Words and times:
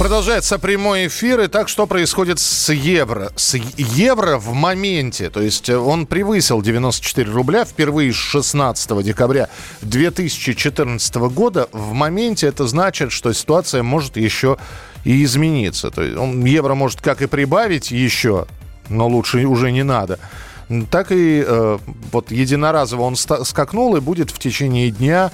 Продолжается 0.00 0.58
прямой 0.58 1.08
эфир. 1.08 1.40
И 1.40 1.46
так 1.46 1.68
что 1.68 1.86
происходит 1.86 2.38
с 2.38 2.72
евро? 2.72 3.32
С 3.36 3.58
евро 3.76 4.38
в 4.38 4.54
моменте, 4.54 5.28
то 5.28 5.42
есть 5.42 5.68
он 5.68 6.06
превысил 6.06 6.62
94 6.62 7.30
рубля 7.30 7.66
впервые 7.66 8.10
с 8.10 8.16
16 8.16 9.02
декабря 9.02 9.50
2014 9.82 11.14
года. 11.16 11.68
В 11.72 11.92
моменте 11.92 12.46
это 12.46 12.66
значит, 12.66 13.12
что 13.12 13.30
ситуация 13.34 13.82
может 13.82 14.16
еще 14.16 14.56
и 15.04 15.22
измениться. 15.22 15.90
То 15.90 16.00
есть 16.00 16.16
он, 16.16 16.46
евро 16.46 16.74
может 16.74 17.02
как 17.02 17.20
и 17.20 17.26
прибавить 17.26 17.90
еще, 17.90 18.46
но 18.88 19.06
лучше 19.06 19.44
уже 19.44 19.70
не 19.70 19.82
надо 19.82 20.18
так 20.90 21.10
и 21.10 21.44
э, 21.46 21.78
вот 22.12 22.30
единоразово 22.30 23.02
он 23.02 23.16
скакнул 23.16 23.96
и 23.96 24.00
будет 24.00 24.30
в 24.30 24.38
течение 24.38 24.90
дня 24.90 25.30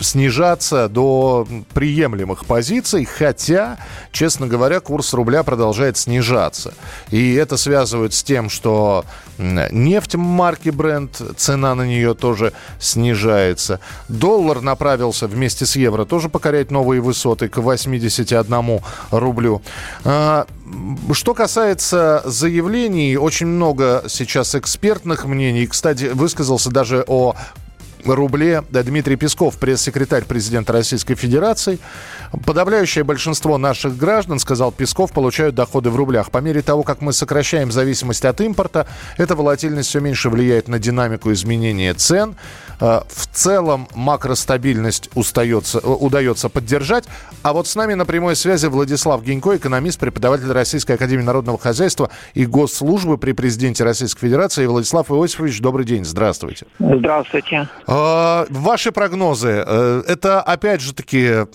снижаться 0.00 0.88
до 0.88 1.46
приемлемых 1.74 2.46
позиций, 2.46 3.04
хотя, 3.04 3.78
честно 4.10 4.46
говоря, 4.46 4.80
курс 4.80 5.12
рубля 5.12 5.42
продолжает 5.42 5.96
снижаться. 5.96 6.72
И 7.10 7.34
это 7.34 7.56
связывают 7.56 8.14
с 8.14 8.22
тем, 8.22 8.48
что 8.48 9.04
нефть 9.38 10.14
марки 10.14 10.68
Brent, 10.68 11.34
цена 11.36 11.74
на 11.74 11.86
нее 11.86 12.14
тоже 12.14 12.52
снижается. 12.80 13.80
Доллар 14.08 14.62
направился 14.62 15.26
вместе 15.26 15.66
с 15.66 15.76
евро 15.76 16.04
тоже 16.04 16.28
покорять 16.28 16.70
новые 16.70 17.00
высоты 17.00 17.48
к 17.48 17.58
81 17.58 18.80
рублю. 19.10 19.62
Что 21.12 21.34
касается 21.34 22.22
заявлений, 22.24 23.16
очень 23.16 23.46
много 23.46 24.04
сейчас 24.08 24.54
экспертных 24.54 25.24
мнений. 25.24 25.66
Кстати, 25.66 26.04
высказался 26.06 26.70
даже 26.70 27.04
о 27.06 27.34
рубле 28.04 28.62
Дмитрий 28.70 29.16
Песков, 29.16 29.58
пресс-секретарь 29.58 30.24
президента 30.24 30.72
Российской 30.72 31.14
Федерации. 31.14 31.78
Подавляющее 32.44 33.04
большинство 33.04 33.58
наших 33.58 33.96
граждан, 33.96 34.38
сказал 34.38 34.72
Песков, 34.72 35.12
получают 35.12 35.54
доходы 35.54 35.90
в 35.90 35.96
рублях. 35.96 36.30
По 36.30 36.38
мере 36.38 36.62
того, 36.62 36.82
как 36.82 37.00
мы 37.00 37.12
сокращаем 37.12 37.72
зависимость 37.72 38.24
от 38.24 38.40
импорта, 38.40 38.86
эта 39.16 39.34
волатильность 39.34 39.88
все 39.88 40.00
меньше 40.00 40.28
влияет 40.30 40.68
на 40.68 40.78
динамику 40.78 41.32
изменения 41.32 41.94
цен. 41.94 42.36
Э, 42.80 43.00
в 43.08 43.26
целом 43.32 43.88
макростабильность 43.94 45.10
устается, 45.14 45.78
э, 45.78 45.86
удается 45.86 46.48
поддержать. 46.48 47.04
А 47.42 47.52
вот 47.52 47.66
с 47.66 47.74
нами 47.76 47.94
на 47.94 48.04
прямой 48.04 48.36
связи 48.36 48.66
Владислав 48.66 49.22
Генько, 49.22 49.56
экономист, 49.56 49.98
преподаватель 49.98 50.50
Российской 50.52 50.92
Академии 50.92 51.22
Народного 51.22 51.58
Хозяйства 51.58 52.10
и 52.34 52.46
Госслужбы 52.46 53.18
при 53.18 53.32
президенте 53.32 53.84
Российской 53.84 54.20
Федерации. 54.26 54.66
Владислав 54.66 55.10
Иосифович, 55.10 55.60
добрый 55.60 55.84
день, 55.84 56.04
здравствуйте. 56.04 56.66
Здравствуйте. 56.78 57.68
Э, 57.98 58.46
ваши 58.50 58.92
прогнозы, 58.92 59.48
это 59.48 60.40
опять 60.40 60.80
же 60.80 60.94
таки 60.94 61.46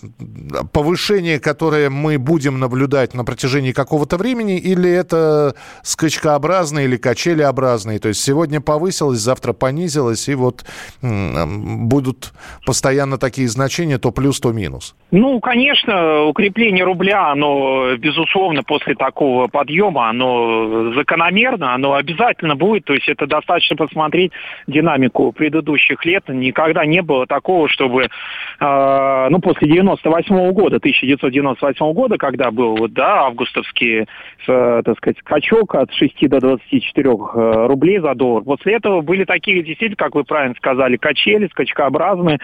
повышение, 0.71 1.39
которое 1.39 1.89
мы 1.89 2.17
будем 2.17 2.59
наблюдать 2.59 3.13
на 3.13 3.23
протяжении 3.23 3.71
какого-то 3.71 4.17
времени, 4.17 4.57
или 4.57 4.89
это 4.89 5.55
скачкообразные 5.83 6.85
или 6.85 6.97
качелеобразные? 6.97 7.99
То 7.99 8.09
есть 8.09 8.21
сегодня 8.21 8.61
повысилось, 8.61 9.19
завтра 9.19 9.53
понизилось, 9.53 10.27
и 10.27 10.35
вот 10.35 10.65
будут 11.01 12.33
постоянно 12.65 13.17
такие 13.17 13.47
значения, 13.47 13.97
то 13.97 14.11
плюс, 14.11 14.39
то 14.39 14.51
минус? 14.51 14.95
Ну, 15.11 15.39
конечно, 15.39 16.23
укрепление 16.23 16.83
рубля, 16.83 17.31
оно, 17.31 17.95
безусловно, 17.97 18.63
после 18.63 18.95
такого 18.95 19.47
подъема, 19.47 20.09
оно 20.09 20.93
закономерно, 20.93 21.73
оно 21.73 21.93
обязательно 21.93 22.55
будет. 22.55 22.85
То 22.85 22.93
есть 22.93 23.07
это 23.07 23.27
достаточно 23.27 23.75
посмотреть 23.75 24.31
динамику 24.67 25.31
предыдущих 25.31 26.03
лет. 26.05 26.22
Никогда 26.31 26.85
не 26.85 27.01
было 27.01 27.25
такого, 27.25 27.67
чтобы, 27.67 28.03
э, 28.59 29.27
ну, 29.29 29.39
после 29.39 29.67
98 29.67 30.35
-го 30.35 30.51
года, 30.51 30.79
1998 30.79 31.93
года, 31.93 32.17
когда 32.17 32.51
был, 32.51 32.75
вот, 32.75 32.93
да, 32.93 33.25
августовский, 33.25 34.01
э, 34.47 34.81
так 34.85 34.97
сказать, 34.97 35.17
скачок 35.19 35.75
от 35.75 35.91
6 35.93 36.27
до 36.27 36.39
24 36.39 37.09
э, 37.09 37.67
рублей 37.67 37.99
за 37.99 38.13
доллар. 38.15 38.43
После 38.43 38.75
этого 38.75 39.01
были 39.01 39.25
такие, 39.25 39.63
действительно, 39.63 39.95
как 39.95 40.15
вы 40.15 40.23
правильно 40.23 40.55
сказали, 40.55 40.97
качели, 40.97 41.47
скачкообразные. 41.47 42.39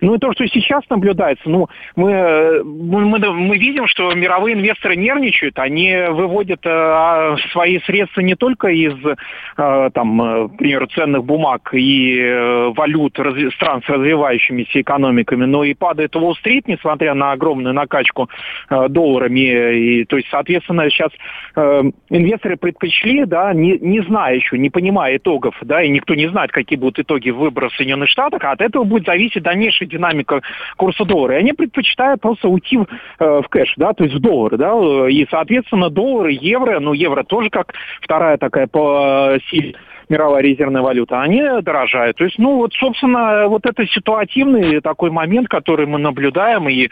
Ну 0.00 0.14
и 0.14 0.18
то, 0.18 0.32
что 0.32 0.46
сейчас 0.46 0.82
наблюдается, 0.90 1.48
ну, 1.48 1.68
мы, 1.96 2.62
мы, 2.64 3.18
мы 3.18 3.56
видим, 3.56 3.86
что 3.86 4.12
мировые 4.14 4.56
инвесторы 4.56 4.96
нервничают, 4.96 5.58
они 5.58 5.94
выводят 6.10 6.60
э, 6.64 7.36
свои 7.52 7.80
средства 7.80 8.20
не 8.20 8.34
только 8.34 8.68
из, 8.68 8.94
э, 9.04 9.90
там, 9.92 10.22
э, 10.22 10.48
к 10.48 10.56
примеру, 10.56 10.86
ценных 10.86 11.24
бумаг 11.24 11.70
и 11.72 12.18
э, 12.18 12.72
валют 12.76 13.18
разви- 13.22 13.52
стран 13.52 13.82
с 13.82 13.88
развивающимися 13.88 14.80
экономиками, 14.80 15.44
но 15.44 15.64
и 15.64 15.74
падает 15.74 16.16
Уолл-стрит, 16.16 16.68
несмотря 16.68 17.14
на 17.14 17.32
огромную 17.32 17.74
накачку 17.74 18.28
э, 18.68 18.88
долларами. 18.88 20.00
И, 20.00 20.04
то 20.04 20.16
есть, 20.16 20.28
соответственно, 20.30 20.88
сейчас 20.90 21.10
э, 21.56 21.82
инвесторы 22.10 22.56
предпочли, 22.56 23.24
да, 23.24 23.52
не, 23.52 23.78
не 23.78 24.00
зная 24.00 24.34
еще, 24.34 24.58
не 24.58 24.70
понимая 24.70 25.16
итогов, 25.16 25.54
да, 25.62 25.82
и 25.82 25.90
никто 25.90 26.14
не 26.14 26.28
знает, 26.28 26.50
какие 26.50 26.78
будут 26.78 26.98
итоги 26.98 27.30
выборов 27.30 27.72
Соединенных 27.74 27.90
Соединенных 27.90 28.08
Штатах, 28.08 28.44
а 28.44 28.52
от 28.52 28.60
этого 28.60 28.84
будет 28.84 29.06
зависеть 29.06 29.42
дальнейшая 29.42 29.88
динамика 29.88 30.42
курса 30.76 31.04
доллара. 31.04 31.36
И 31.36 31.38
они 31.38 31.52
предпочитают 31.52 32.20
просто 32.20 32.48
уйти 32.48 32.76
в, 32.76 32.86
э, 33.18 33.42
в 33.42 33.48
кэш, 33.48 33.74
да, 33.76 33.92
то 33.92 34.04
есть 34.04 34.16
в 34.16 34.20
доллары, 34.20 34.56
да, 34.56 34.72
и, 35.08 35.26
соответственно, 35.30 35.90
доллары, 35.90 36.32
евро, 36.40 36.80
ну, 36.80 36.92
евро 36.92 37.24
тоже 37.24 37.50
как 37.50 37.74
вторая 38.00 38.38
такая 38.38 38.66
по 38.66 39.36
силе 39.50 39.74
мировая 40.10 40.42
резервная 40.42 40.82
валюта, 40.82 41.22
они 41.22 41.40
дорожают. 41.62 42.18
То 42.18 42.24
есть, 42.24 42.38
ну, 42.38 42.56
вот, 42.56 42.74
собственно, 42.74 43.46
вот 43.48 43.64
это 43.64 43.86
ситуативный 43.86 44.80
такой 44.80 45.10
момент, 45.10 45.48
который 45.48 45.86
мы 45.86 45.98
наблюдаем, 45.98 46.68
и 46.68 46.88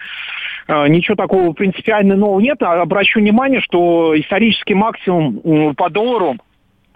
э, 0.68 0.88
ничего 0.88 1.16
такого 1.16 1.52
принципиально 1.52 2.16
нового 2.16 2.40
нет. 2.40 2.62
А 2.62 2.80
обращу 2.80 3.20
внимание, 3.20 3.60
что 3.60 4.18
исторический 4.18 4.74
максимум 4.74 5.74
по 5.74 5.90
доллару 5.90 6.36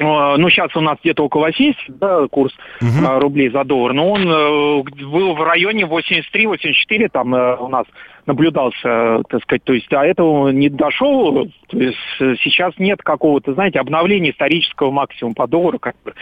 ну, 0.03 0.51
сейчас 0.51 0.75
у 0.77 0.81
нас 0.81 0.99
где-то 1.03 1.25
около 1.25 1.47
80 1.47 1.99
да, 1.99 2.27
курс 2.29 2.53
угу. 2.81 3.21
рублей 3.21 3.51
за 3.51 3.65
доллар, 3.65 3.93
но 3.93 4.11
он 4.11 4.23
э, 4.29 4.83
был 5.05 5.35
в 5.35 5.43
районе 5.43 5.85
83-84, 5.85 7.09
там 7.13 7.33
у 7.33 7.69
нас 7.69 7.87
наблюдался, 8.27 9.23
так 9.29 9.43
сказать, 9.43 9.65
то 9.65 9.73
есть 9.73 9.89
до 9.89 10.03
этого 10.03 10.51
не 10.51 10.69
дошел, 10.69 11.49
то 11.69 11.79
есть 11.79 11.99
сейчас 12.19 12.73
нет 12.79 13.03
какого-то, 13.03 13.55
знаете, 13.55 13.81
обновления 13.81 14.31
исторического 14.31 14.91
максимума 14.91 15.35
по 15.35 15.47
доллару, 15.47 15.79
как 15.79 15.97
бы 16.05 16.15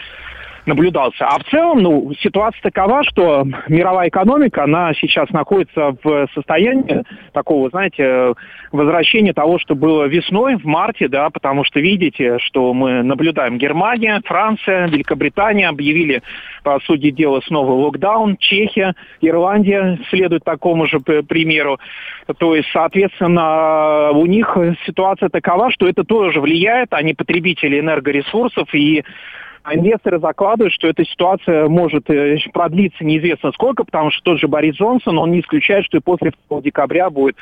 наблюдался. 0.65 1.25
А 1.27 1.39
в 1.39 1.43
целом, 1.45 1.79
ну, 1.79 2.11
ситуация 2.19 2.61
такова, 2.61 3.03
что 3.03 3.45
мировая 3.67 4.09
экономика, 4.09 4.63
она 4.63 4.93
сейчас 4.93 5.29
находится 5.29 5.95
в 6.03 6.27
состоянии 6.33 7.03
такого, 7.33 7.69
знаете, 7.69 8.33
возвращения 8.71 9.33
того, 9.33 9.59
что 9.59 9.75
было 9.75 10.05
весной, 10.05 10.55
в 10.55 10.65
марте, 10.65 11.07
да, 11.07 11.29
потому 11.29 11.63
что 11.63 11.79
видите, 11.79 12.37
что 12.39 12.73
мы 12.73 13.03
наблюдаем 13.03 13.57
Германия, 13.57 14.21
Франция, 14.25 14.87
Великобритания 14.87 15.67
объявили, 15.67 16.21
по 16.63 16.79
сути 16.81 17.11
дела, 17.11 17.41
снова 17.45 17.71
локдаун, 17.71 18.37
Чехия, 18.37 18.95
Ирландия 19.19 19.99
следует 20.09 20.43
такому 20.43 20.85
же 20.85 20.99
примеру. 20.99 21.79
То 22.37 22.55
есть, 22.55 22.69
соответственно, 22.71 24.11
у 24.11 24.25
них 24.25 24.57
ситуация 24.85 25.29
такова, 25.29 25.71
что 25.71 25.87
это 25.87 26.03
тоже 26.03 26.39
влияет, 26.39 26.93
они 26.93 27.13
потребители 27.13 27.79
энергоресурсов, 27.79 28.73
и 28.73 29.03
а 29.63 29.75
инвесторы 29.75 30.19
закладывают, 30.19 30.73
что 30.73 30.87
эта 30.87 31.05
ситуация 31.05 31.67
может 31.67 32.09
э, 32.09 32.37
продлиться 32.51 33.03
неизвестно 33.03 33.51
сколько, 33.51 33.83
потому 33.83 34.11
что 34.11 34.23
тот 34.23 34.39
же 34.39 34.47
Борис 34.47 34.75
Джонсон, 34.75 35.17
он 35.17 35.31
не 35.31 35.41
исключает, 35.41 35.85
что 35.85 35.97
и 35.97 36.01
после 36.01 36.31
2 36.49 36.61
декабря 36.61 37.09
будет 37.09 37.35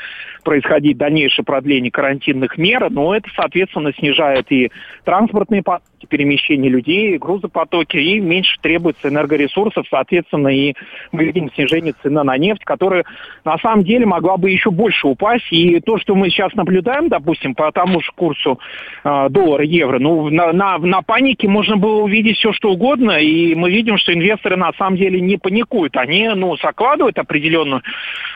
происходить 0.43 0.97
дальнейшее 0.97 1.45
продление 1.45 1.91
карантинных 1.91 2.57
мер, 2.57 2.89
но 2.89 3.15
это, 3.15 3.29
соответственно, 3.35 3.93
снижает 3.93 4.51
и 4.51 4.71
транспортные 5.05 5.63
потоки, 5.63 5.88
перемещения 6.07 6.69
людей, 6.69 7.17
грузопотоки, 7.17 7.97
и 7.97 8.19
меньше 8.19 8.57
требуется 8.61 9.09
энергоресурсов, 9.09 9.85
соответственно, 9.89 10.49
и 10.49 10.73
мы 11.11 11.25
видим 11.25 11.51
снижение 11.53 11.93
цены 12.01 12.23
на 12.23 12.37
нефть, 12.37 12.63
которая 12.63 13.05
на 13.45 13.57
самом 13.57 13.83
деле 13.83 14.05
могла 14.05 14.37
бы 14.37 14.49
еще 14.49 14.71
больше 14.71 15.07
упасть. 15.07 15.47
И 15.51 15.79
то, 15.79 15.97
что 15.97 16.15
мы 16.15 16.29
сейчас 16.29 16.53
наблюдаем, 16.53 17.09
допустим, 17.09 17.55
по 17.55 17.71
тому 17.71 18.01
же 18.01 18.11
курсу 18.15 18.59
э, 19.03 19.27
доллара-евро, 19.29 19.99
ну, 19.99 20.29
на, 20.29 20.51
на, 20.53 20.77
на 20.77 21.01
панике 21.01 21.47
можно 21.47 21.77
было 21.77 22.01
увидеть 22.01 22.37
все, 22.37 22.53
что 22.53 22.71
угодно, 22.71 23.19
и 23.19 23.55
мы 23.55 23.69
видим, 23.71 23.97
что 23.97 24.13
инвесторы 24.13 24.55
на 24.55 24.71
самом 24.73 24.97
деле 24.97 25.19
не 25.21 25.37
паникуют. 25.37 25.95
Они, 25.97 26.27
ну, 26.29 26.57
закладывают 26.57 27.17
определенную 27.17 27.81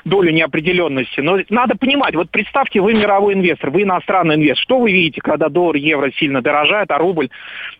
долю 0.05 0.31
неопределенности. 0.31 1.19
Но 1.21 1.39
надо 1.50 1.75
понимать, 1.75 2.15
вот 2.15 2.29
представьте, 2.29 2.81
вы 2.81 2.94
мировой 2.94 3.33
инвестор, 3.33 3.69
вы 3.69 3.83
иностранный 3.83 4.35
инвестор. 4.35 4.63
Что 4.63 4.79
вы 4.79 4.91
видите, 4.91 5.21
когда 5.21 5.50
доллар, 5.50 5.75
евро 5.75 6.11
сильно 6.17 6.41
дорожает, 6.41 6.91
а 6.91 6.97
рубль 6.97 7.29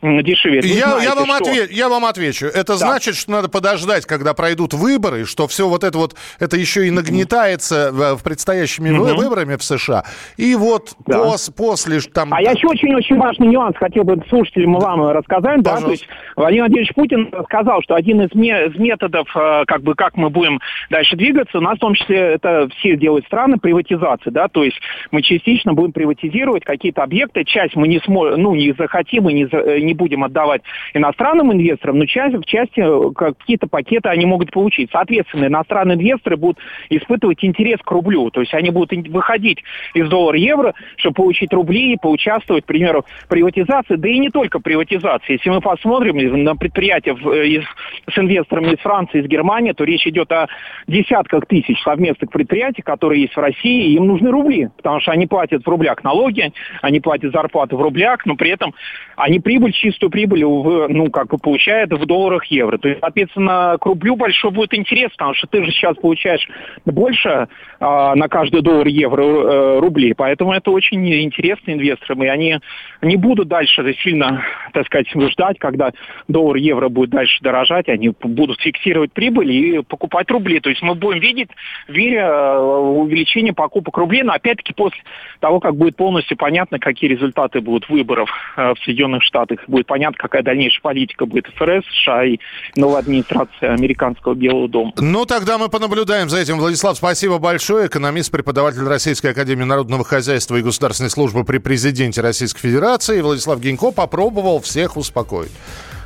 дешевеет. 0.01 0.65
Я, 0.65 0.89
знаете, 0.89 1.05
я, 1.05 1.15
вам 1.15 1.25
что... 1.25 1.35
отве... 1.35 1.67
я 1.69 1.89
вам 1.89 2.05
отвечу. 2.05 2.45
Это 2.47 2.73
да. 2.73 2.77
значит, 2.77 3.15
что 3.15 3.31
надо 3.31 3.49
подождать, 3.49 4.05
когда 4.05 4.33
пройдут 4.33 4.73
выборы, 4.73 5.25
что 5.25 5.47
все 5.47 5.67
вот 5.67 5.83
это 5.83 5.97
вот, 5.97 6.15
это 6.39 6.57
еще 6.57 6.87
и 6.87 6.91
нагнетается 6.91 7.91
в, 7.91 8.17
в 8.17 8.23
предстоящими 8.23 8.91
угу. 8.91 9.15
выборами 9.15 9.55
в 9.55 9.63
США. 9.63 10.03
И 10.37 10.55
вот 10.55 10.93
да. 11.05 11.19
пос, 11.19 11.49
после 11.49 11.99
там... 11.99 12.33
А 12.33 12.41
я 12.41 12.51
еще 12.51 12.67
очень-очень 12.67 13.17
важный 13.17 13.47
нюанс 13.47 13.75
хотел 13.77 14.03
бы 14.03 14.21
слушателям 14.29 14.73
вам 14.73 15.07
рассказать. 15.09 15.61
Да? 15.61 15.77
То 15.77 15.91
есть 15.91 16.07
Владимир 16.35 16.63
Владимирович 16.63 16.93
Путин 16.95 17.33
сказал, 17.45 17.81
что 17.83 17.95
один 17.95 18.21
из, 18.21 18.33
ме- 18.33 18.67
из 18.67 18.75
методов, 18.79 19.27
э, 19.35 19.63
как 19.67 19.81
бы, 19.81 19.95
как 19.95 20.15
мы 20.15 20.29
будем 20.29 20.59
дальше 20.89 21.15
двигаться, 21.15 21.57
у 21.57 21.61
нас 21.61 21.77
в 21.77 21.81
том 21.81 21.93
числе 21.95 22.12
это 22.15 22.68
все 22.77 22.95
делают 22.95 23.25
страны 23.25 23.57
приватизации, 23.57 24.30
да, 24.30 24.48
то 24.48 24.63
есть 24.63 24.80
мы 25.12 25.21
частично 25.21 25.74
будем 25.74 25.92
приватизировать 25.92 26.63
какие-то 26.63 27.04
объекты, 27.04 27.44
часть 27.44 27.75
мы 27.75 27.88
не 27.88 28.00
сможем, 28.00 28.42
ну, 28.42 28.56
не 28.56 28.74
захотим 28.74 29.30
и 29.30 29.33
не, 29.33 29.48
э, 29.51 29.80
не 29.80 29.94
будем 29.94 30.24
отдавать 30.24 30.62
иностранным 30.94 31.51
инвесторам, 31.51 32.00
но 32.00 32.06
часть, 32.06 32.36
в 32.36 32.45
части 32.45 32.80
э, 32.80 33.12
какие-то 33.13 33.68
пакеты 33.68 34.10
они 34.10 34.25
могут 34.25 34.51
получить. 34.51 34.89
Соответственно, 34.92 35.45
иностранные 35.45 35.95
инвесторы 35.95 36.38
будут 36.38 36.60
испытывать 36.89 37.44
интерес 37.44 37.80
к 37.83 37.92
рублю, 37.92 38.30
то 38.30 38.42
есть 38.42 38.54
они 38.54 38.69
будут 38.69 38.92
выходить 39.07 39.63
из 39.94 40.07
доллара-евро, 40.09 40.74
чтобы 40.98 41.16
получить 41.16 41.54
рубли 41.54 41.94
и 41.94 41.98
поучаствовать, 41.98 42.63
к 42.63 42.68
примеру, 42.68 43.06
приватизации, 43.30 43.95
да 43.95 44.07
и 44.07 44.19
не 44.19 44.30
только 44.30 44.59
приватизации. 44.59 45.33
Если 45.33 45.50
мы 45.50 45.62
посмотрим 45.62 46.44
на 46.44 46.56
предприятия 46.56 47.16
с 47.16 48.18
инвесторами 48.18 48.74
из 48.74 48.80
Франции, 48.80 49.21
из 49.21 49.27
Германии, 49.27 49.71
то 49.71 49.83
речь 49.83 50.06
идет 50.07 50.31
о 50.31 50.48
десятках 50.88 51.45
тысяч 51.45 51.81
совместных 51.81 52.02
предприятий, 52.11 52.81
которые 52.81 53.23
есть 53.23 53.35
в 53.35 53.39
России, 53.39 53.94
им 53.94 54.07
нужны 54.07 54.29
рубли, 54.29 54.69
потому 54.77 55.00
что 55.00 55.11
они 55.11 55.27
платят 55.27 55.63
в 55.63 55.67
рублях 55.67 56.03
налоги, 56.03 56.51
они 56.81 57.00
платят 57.00 57.31
зарплаты 57.31 57.75
в 57.75 57.81
рублях, 57.81 58.25
но 58.25 58.35
при 58.35 58.51
этом 58.51 58.73
они 59.15 59.39
прибыль, 59.39 59.71
чистую 59.71 60.09
прибыль, 60.09 60.41
ну, 60.44 61.09
как 61.11 61.27
бы 61.27 61.38
получают 61.38 61.91
в 61.91 62.05
долларах 62.05 62.45
евро. 62.45 62.77
То 62.77 62.89
есть, 62.89 63.00
соответственно, 63.00 63.77
к 63.79 63.85
рублю 63.85 64.15
большой 64.15 64.51
будет 64.51 64.73
интерес, 64.73 65.11
потому 65.11 65.33
что 65.33 65.47
ты 65.47 65.63
же 65.63 65.71
сейчас 65.71 65.95
получаешь 65.97 66.47
больше 66.85 67.47
а, 67.79 68.15
на 68.15 68.27
каждый 68.27 68.61
доллар 68.61 68.88
евро 68.88 69.23
э, 69.23 69.79
рублей, 69.79 70.13
поэтому 70.15 70.53
это 70.53 70.71
очень 70.71 71.07
интересно 71.23 71.71
инвесторам, 71.71 72.23
и 72.23 72.27
они 72.27 72.59
не 73.01 73.15
будут 73.15 73.47
дальше 73.47 73.94
сильно, 74.03 74.44
так 74.73 74.85
сказать, 74.85 75.07
ждать, 75.31 75.59
когда 75.59 75.91
доллар 76.27 76.57
евро 76.57 76.89
будет 76.89 77.09
дальше 77.09 77.38
дорожать, 77.41 77.89
они 77.89 78.09
будут 78.21 78.59
фиксировать 78.61 79.13
прибыль 79.13 79.51
и 79.51 79.81
покупать 79.83 80.29
рубли. 80.31 80.59
То 80.59 80.69
есть 80.69 80.81
мы 80.81 80.95
будем 80.95 81.19
видеть 81.19 81.49
в 81.94 81.98
мире 81.98 82.19
э, 82.19 82.57
увеличение 82.57 83.54
покупок 83.54 83.98
рублей, 83.98 84.24
но 84.24 84.34
опять-таки 84.34 84.74
после 84.74 85.00
того, 85.40 85.60
как 85.60 85.75
будет 85.75 85.95
полностью 85.95 86.36
понятно, 86.36 86.80
какие 86.80 87.10
результаты 87.10 87.62
будут 87.62 87.88
выборов 87.90 88.30
э, 88.57 88.74
в 88.74 88.84
Соединенных 88.84 89.24
Штатах, 89.24 89.60
будет 89.68 89.88
понятно, 89.88 90.18
какая 90.18 90.44
дальнейшая 90.44 90.81
политика 90.81 91.25
будет 91.25 91.48
ФРС, 91.56 91.86
США 92.01 92.25
и 92.25 92.38
новая 92.75 93.00
администрация 93.00 93.74
американского 93.74 94.34
Белого 94.34 94.68
дома. 94.68 94.92
Ну, 94.98 95.25
тогда 95.25 95.57
мы 95.57 95.69
понаблюдаем 95.69 96.30
за 96.30 96.40
этим. 96.40 96.57
Владислав, 96.57 96.98
спасибо 96.98 97.38
большое. 97.38 97.88
Экономист, 97.88 98.31
преподаватель 98.31 98.84
Российской 98.84 99.28
Академии 99.28 99.63
Народного 99.63 100.04
Хозяйства 100.04 100.56
и 100.56 100.62
Государственной 100.62 101.10
службы 101.10 101.44
при 101.44 101.60
президенте 101.60 102.22
Российской 102.22 102.62
Федерации. 102.62 103.22
Владислав 103.22 103.60
Гинько 103.60 103.92
попробовал 103.92 104.60
всех 104.60 104.98
успокоить. 104.98 105.51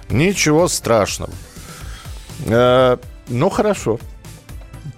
Ничего 0.10 0.68
страшного. 0.68 1.32
Э, 2.46 2.98
ну, 3.30 3.50
хорошо. 3.50 4.00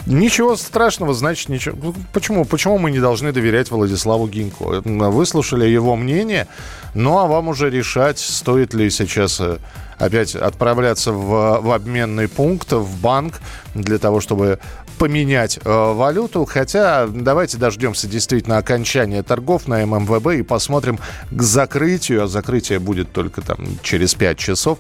Ничего 0.06 0.56
страшного, 0.56 1.14
значит, 1.14 1.50
ничего. 1.50 1.78
Ну, 1.82 1.96
почему? 2.14 2.46
Почему 2.46 2.78
мы 2.78 2.90
не 2.90 3.00
должны 3.00 3.32
доверять 3.32 3.70
Владиславу 3.70 4.28
Гинько? 4.28 4.82
Выслушали 4.84 5.66
его 5.66 5.96
мнение, 5.96 6.48
ну 6.94 7.20
а 7.20 7.28
вам 7.28 7.50
уже 7.50 7.70
решать, 7.70 8.18
стоит 8.18 8.74
ли 8.74 8.90
сейчас 8.90 9.40
э, 9.40 9.58
опять 9.98 10.36
отправляться 10.36 11.12
в, 11.12 11.62
в 11.62 11.72
обменный 11.72 12.28
пункт, 12.28 12.72
в 12.72 13.02
банк, 13.02 13.40
для 13.76 14.00
того, 14.00 14.22
чтобы 14.22 14.60
поменять 15.00 15.58
э, 15.64 15.94
валюту. 15.94 16.46
Хотя 16.46 17.08
давайте 17.08 17.58
дождемся 17.58 18.08
действительно 18.08 18.58
окончания 18.58 19.24
торгов 19.24 19.68
на 19.68 19.84
ММВБ 19.86 20.28
и 20.36 20.42
посмотрим 20.44 21.00
к 21.32 21.42
закрытию. 21.42 22.26
А 22.26 22.28
закрытие 22.28 22.80
будет 22.80 23.12
только 23.12 23.42
там 23.42 23.58
через 23.82 24.14
5 24.14 24.38
часов. 24.38 24.78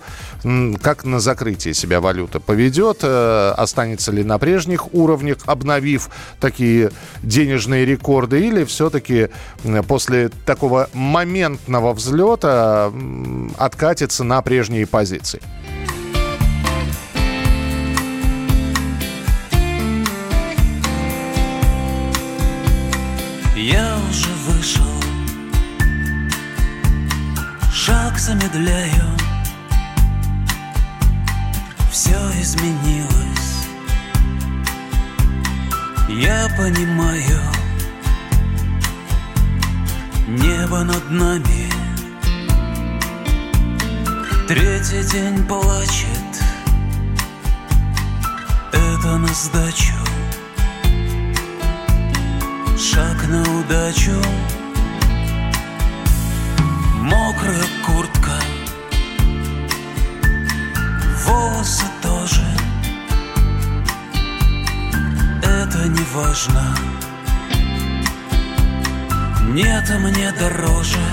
Как 0.81 1.05
на 1.05 1.19
закрытие 1.19 1.73
себя 1.73 2.01
валюта 2.01 2.39
поведет. 2.39 2.99
Э, 3.01 3.53
останется 3.57 4.11
ли 4.11 4.23
на 4.23 4.37
прежних 4.37 4.93
уровнях, 4.93 5.37
обновив 5.45 6.09
такие 6.39 6.91
денежные 7.23 7.85
рекорды. 7.85 8.45
Или 8.45 8.65
все-таки 8.65 9.29
после 9.87 10.29
такого 10.45 10.89
моментного 10.93 11.93
взлета 11.93 12.91
откатится 13.57 14.23
на 14.25 14.41
прежние 14.41 14.85
позиции. 14.85 15.41
Я 23.61 23.97
уже 24.09 24.29
вышел, 24.47 25.03
шаг 27.73 28.17
замедляю, 28.17 29.17
все 31.91 32.15
изменилось. 32.39 33.67
Я 36.07 36.47
понимаю, 36.57 37.41
небо 40.29 40.85
над 40.85 41.11
нами. 41.11 41.69
Третий 44.47 45.03
день 45.11 45.45
плачет, 45.45 46.43
это 48.71 49.17
на 49.17 49.27
сдачу 49.27 49.99
шаг 52.89 53.27
на 53.27 53.41
удачу. 53.59 54.19
Мокрая 57.11 57.67
куртка. 57.85 58.37
Волосы 61.25 61.85
тоже. 62.01 62.47
Это 65.43 65.87
не 65.87 66.05
важно. 66.15 66.63
Нет, 69.49 69.87
мне 69.99 70.31
дороже. 70.39 71.05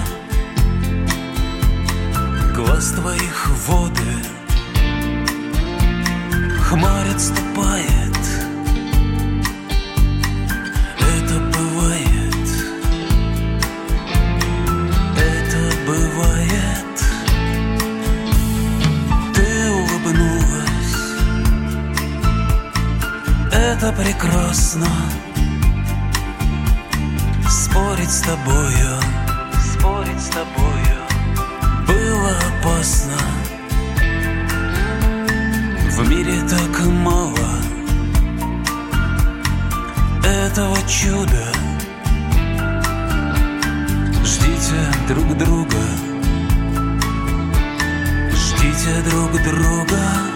Глаз 2.55 2.93
твоих 2.93 3.49
воды. 3.67 4.13
Хмарь 6.69 7.11
отступает 7.15 8.06
это 23.87 24.03
прекрасно 24.03 24.87
Спорить 27.49 28.11
с 28.11 28.21
тобою. 28.21 29.01
Спорить 29.63 30.21
с 30.21 30.29
тобою. 30.29 30.97
Было 31.87 32.33
опасно. 32.61 33.17
В 35.91 36.09
мире 36.09 36.41
так 36.49 36.87
мало 36.87 37.49
Этого 40.25 40.77
чуда. 40.89 41.47
Ждите 44.25 44.81
друг 45.09 45.37
друга. 45.39 45.83
Ждите 48.33 49.03
друг 49.11 49.31
друга 49.43 50.36